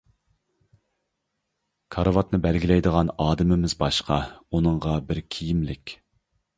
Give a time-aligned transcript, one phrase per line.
[1.97, 6.01] كارىۋاتنى بەلگىلەيدىغان ئادىمىمىز باشقا، ئۇنىڭغا بىر كىيىملىك.